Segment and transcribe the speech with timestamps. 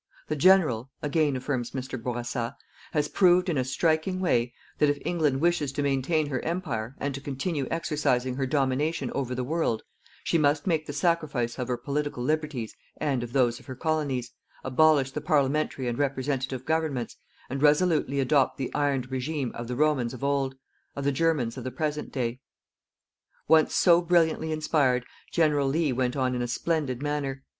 [0.29, 2.01] The General_, again affirms Mr.
[2.01, 2.57] Bourassa,
[2.91, 7.13] _has proved in a striking way that if England wishes to maintain her Empire and
[7.13, 9.83] to continue exercising her domination over the world
[10.23, 14.31] she must make the sacrifice of her political liberties and of those of her Colonies,
[14.63, 20.15] abolish the Parliamentary and Representative Governments and resolutely adopt the ironed regime of the Romans
[20.15, 20.55] of old,
[20.95, 22.39] of the Germans of the present day_.
[23.47, 27.43] Once so brilliantly inspired, General Lea went on in a splendid manner.